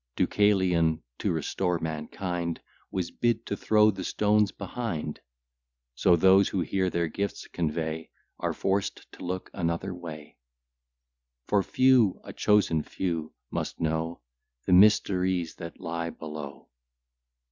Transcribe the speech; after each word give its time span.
Deucalion, 0.15 1.03
to 1.19 1.31
restore 1.31 1.77
mankind, 1.77 2.59
Was 2.89 3.11
bid 3.11 3.45
to 3.45 3.55
throw 3.55 3.91
the 3.91 4.03
stones 4.03 4.51
behind; 4.51 5.19
So 5.93 6.15
those 6.15 6.49
who 6.49 6.61
here 6.61 6.89
their 6.89 7.07
gifts 7.07 7.47
convey 7.49 8.09
Are 8.39 8.51
forced 8.53 9.05
to 9.11 9.23
look 9.23 9.51
another 9.53 9.93
way; 9.93 10.39
For 11.47 11.61
few, 11.61 12.19
a 12.23 12.33
chosen 12.33 12.81
few, 12.81 13.35
must 13.51 13.79
know 13.79 14.21
The 14.65 14.73
mysteries 14.73 15.53
that 15.57 15.79
lie 15.79 16.09
below. 16.09 16.69